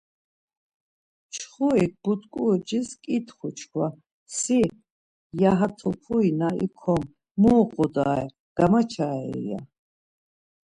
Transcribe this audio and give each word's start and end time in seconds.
Mçxurik 1.25 1.93
but̆ǩucis 2.03 2.89
ǩitxu 3.03 3.47
çkva, 3.57 3.87
Si, 4.37 4.61
ya, 5.41 5.51
ha 5.59 5.67
topri 5.77 6.29
na 6.39 6.49
ikom, 6.65 7.03
mu 7.41 7.53
oğodare, 7.61 8.23
gamaçarei? 8.57 9.43
ya. 9.49 9.59